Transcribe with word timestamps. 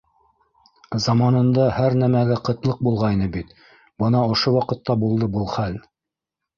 Заманында 1.03 1.67
һәр 1.81 1.99
нәмәгә 2.05 2.39
ҡытлыҡ 2.49 2.83
булғайны 2.89 3.31
бит, 3.39 3.55
бына 4.05 4.27
ошо 4.35 4.59
ваҡытта 4.61 5.01
булды 5.07 5.33
был 5.39 5.51
хәл. 5.57 5.83